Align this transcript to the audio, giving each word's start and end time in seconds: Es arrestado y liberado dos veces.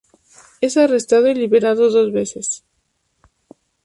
Es 0.61 0.77
arrestado 0.77 1.27
y 1.27 1.35
liberado 1.35 1.91
dos 1.91 2.11
veces. 2.11 2.65